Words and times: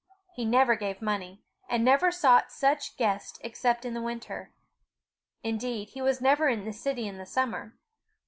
He 0.33 0.45
never 0.45 0.75
gave 0.75 0.99
money, 0.99 1.43
and 1.69 1.85
never 1.85 2.11
sought 2.11 2.51
such 2.51 2.89
a 2.89 2.95
guest 2.95 3.37
except 3.43 3.85
in 3.85 3.93
the 3.93 4.01
winter. 4.01 4.51
Indeed, 5.43 5.89
he 5.89 6.01
was 6.01 6.19
never 6.19 6.47
in 6.47 6.65
the 6.65 6.73
city 6.73 7.07
in 7.07 7.19
the 7.19 7.25
summer. 7.27 7.75